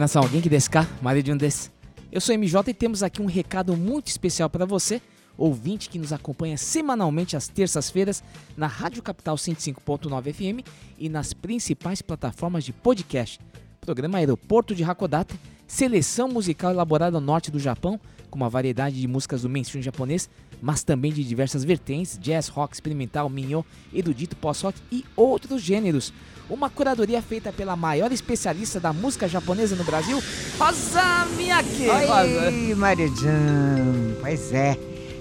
[0.00, 0.88] Minasan, alguém que desca?
[1.02, 1.70] Maria de um des.
[2.10, 5.02] Eu sou MJ e temos aqui um recado muito especial para você,
[5.36, 8.24] ouvinte que nos acompanha semanalmente às terças-feiras
[8.56, 13.38] na Rádio Capital 105.9 FM e nas principais plataformas de podcast.
[13.78, 15.38] Programa Aeroporto de Hakodate,
[15.70, 20.28] seleção musical elaborada no norte do Japão, com uma variedade de músicas do mainstream japonês,
[20.60, 23.64] mas também de diversas vertentes, jazz, rock, experimental, minho,
[23.94, 26.12] erudito, pós-rock e outros gêneros.
[26.50, 30.20] Uma curadoria feita pela maior especialista da música japonesa no Brasil,
[30.58, 31.86] Rosa Miyake.
[31.88, 34.16] Oi, Mario-chan.
[34.20, 34.76] Pois é,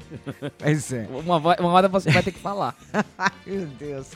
[0.58, 1.08] Pois é.
[1.10, 2.76] Uma, uma hora você vai ter que falar.
[3.16, 4.08] Ai, meu Deus.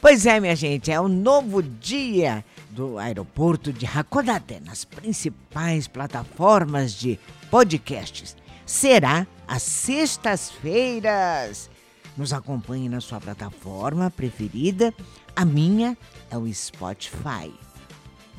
[0.00, 6.92] Pois é, minha gente, é o novo dia do aeroporto de Hakodate nas principais plataformas
[6.92, 8.36] de podcasts.
[8.66, 11.70] Será às sextas-feiras.
[12.16, 14.92] Nos acompanhe na sua plataforma preferida.
[15.34, 15.96] A minha
[16.30, 17.52] é o Spotify.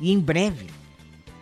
[0.00, 0.68] E em breve,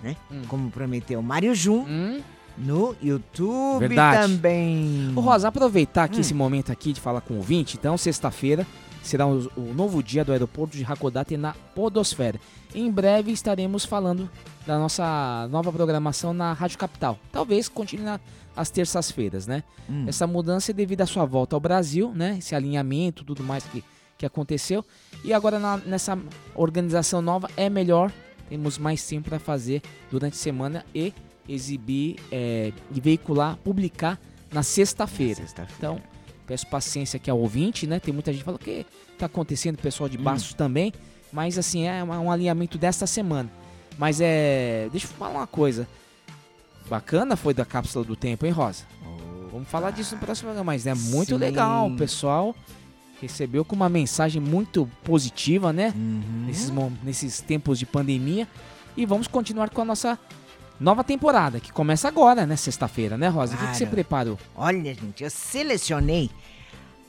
[0.02, 0.16] né?
[0.30, 0.42] Hum.
[0.48, 2.20] Como prometeu o Mário Jun, Hum?
[2.56, 4.22] no YouTube Verdade.
[4.34, 5.12] também.
[5.16, 6.20] Ô, Rosa, aproveitar aqui Hum.
[6.20, 7.76] esse momento aqui de falar com o ouvinte.
[7.78, 8.66] Então, sexta-feira
[9.02, 12.38] será o, o novo dia do aeroporto de Hakodate na Podosfera.
[12.74, 14.30] Em breve estaremos falando
[14.66, 17.18] da nossa nova programação na Rádio Capital.
[17.30, 18.20] Talvez continue na-
[18.56, 19.62] às terças-feiras, né?
[19.88, 20.04] Hum.
[20.06, 22.36] Essa mudança é devido à sua volta ao Brasil, né?
[22.38, 23.82] Esse alinhamento, tudo mais que,
[24.16, 24.84] que aconteceu.
[25.24, 26.18] E agora na- nessa
[26.54, 28.12] organização nova é melhor,
[28.48, 31.12] temos mais tempo para fazer durante a semana e
[31.48, 34.18] exibir é, e veicular, publicar
[34.52, 35.40] na sexta-feira.
[35.40, 35.74] Sexta-feira.
[35.78, 36.00] Então,
[36.52, 37.98] peço paciência aqui ao ouvinte, né?
[37.98, 38.84] Tem muita gente que fala o que
[39.18, 40.92] tá acontecendo, pessoal de Bastos também,
[41.32, 43.50] mas assim, é um alinhamento desta semana.
[43.96, 45.88] Mas é, deixa eu falar uma coisa.
[46.90, 48.84] Bacana foi da cápsula do tempo, hein, Rosa?
[49.50, 51.36] Vamos falar disso no próximo programa, mas é muito Sim.
[51.36, 51.88] legal.
[51.88, 52.54] O pessoal
[53.18, 55.94] recebeu com uma mensagem muito positiva, né?
[55.96, 56.44] Uhum.
[56.46, 56.70] Nesses,
[57.02, 58.46] nesses tempos de pandemia.
[58.94, 60.18] E vamos continuar com a nossa
[60.80, 62.56] nova temporada, que começa agora, né?
[62.56, 63.54] Sexta-feira, né, Rosa?
[63.54, 63.90] O que, que você Claro.
[63.94, 64.38] preparou?
[64.54, 66.30] Olha, gente, eu selecionei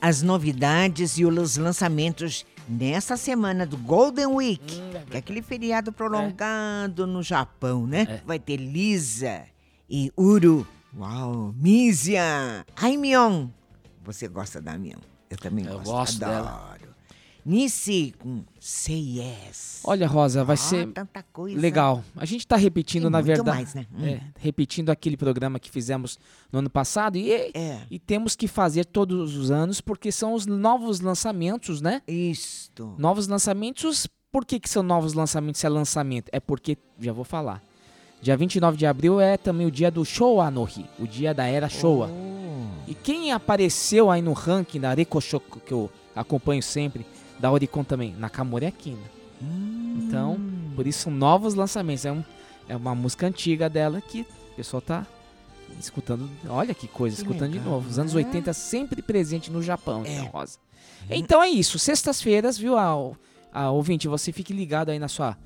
[0.00, 4.80] as novidades e os lançamentos nessa semana do Golden Week,
[5.10, 8.06] que é aquele feriado prolongado no Japão, né?
[8.08, 8.20] É.
[8.26, 9.42] Vai ter Lisa
[9.88, 10.66] e Uru.
[10.96, 13.48] Uau, Misia, Aimion.
[14.04, 14.98] Você gosta da Aimion?
[15.30, 15.90] Eu também Eu gosto.
[15.90, 16.73] gosto dela.
[17.44, 19.80] Nissi com Say Yes.
[19.84, 20.88] Olha, Rosa, vai Ah, ser
[21.56, 22.02] legal.
[22.16, 23.56] A gente tá repetindo, E na verdade.
[23.58, 23.86] mais, né?
[23.94, 24.04] Hum.
[24.06, 26.18] É, repetindo aquele programa que fizemos
[26.50, 27.16] no ano passado.
[27.16, 27.82] E, É.
[27.90, 32.00] e temos que fazer todos os anos, porque são os novos lançamentos, né?
[32.08, 32.94] Isto.
[32.98, 34.06] Novos lançamentos.
[34.32, 36.28] Por que, que são novos lançamentos se é lançamento?
[36.32, 37.62] É porque, já vou falar.
[38.22, 41.44] Dia 29 de abril é também o dia do Showa no Hi, o dia da
[41.44, 42.08] era Showa.
[42.10, 42.90] Oh.
[42.90, 47.04] E quem apareceu aí no ranking da Rekoshoku, que eu acompanho sempre,
[47.38, 48.98] da Oricon também, Nakamura Akina.
[49.42, 50.04] Hum.
[50.06, 50.38] Então,
[50.74, 52.04] por isso novos lançamentos.
[52.04, 52.24] É, um,
[52.68, 54.22] é uma música antiga dela que
[54.52, 55.06] o pessoal tá
[55.78, 56.28] escutando.
[56.48, 57.88] Olha que coisa, Que escutando de legal, novo.
[57.88, 58.24] Os anos né?
[58.24, 60.14] 80 sempre presente no Japão, É.
[60.14, 60.58] então, Rosa.
[61.10, 61.78] Então é isso.
[61.78, 63.16] Sextas-feiras, viu, ao,
[63.52, 65.36] ao ouvinte, você fique ligado aí na sua,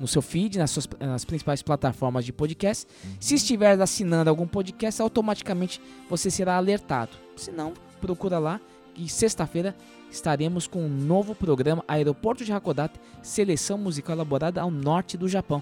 [0.00, 2.86] no seu feed, nas, suas, nas principais plataformas de podcast.
[3.20, 7.10] Se estiver assinando algum podcast, automaticamente você será alertado.
[7.36, 8.60] Se não, procura lá
[8.93, 9.75] que sexta-feira
[10.11, 15.61] estaremos com um novo programa Aeroporto de Hakodate, seleção musical elaborada ao norte do Japão.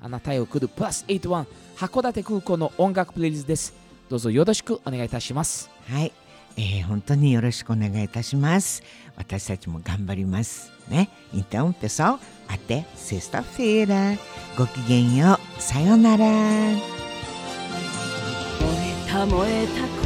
[0.00, 1.46] Anatai okuru plus 81
[1.80, 3.72] Hakodate Kuko no ongaku playlist です。
[4.08, 5.70] どうぞよろしくお願いいたします。
[5.88, 6.12] はい、
[6.56, 8.82] えー本当によろしくお願いいたします。
[9.16, 10.72] 私たちも頑張ります。
[10.88, 11.08] ね。
[11.32, 12.18] Então, pessoal,
[12.48, 14.18] até sexta-feira.
[14.58, 15.62] ごきげんよう。
[15.62, 16.26] さようなら。
[16.26, 16.32] 燃
[18.68, 19.66] えた燃え